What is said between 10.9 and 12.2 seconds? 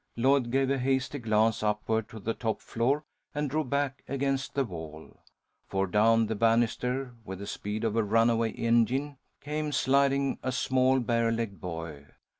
bare legged boy.